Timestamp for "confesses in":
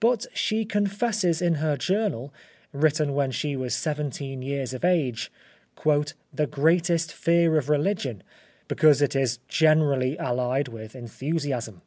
0.64-1.56